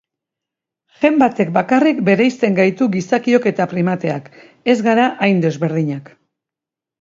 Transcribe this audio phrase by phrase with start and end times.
[1.01, 4.33] Gen batek bakarrik bereizten gaitu gizakiok eta primateak,
[4.75, 6.11] ez gara hain desberdinak.